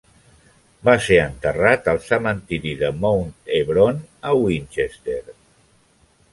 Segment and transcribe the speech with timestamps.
[0.87, 5.23] Va ser enterrat al cementiri de Mount Hebron, a Winchester.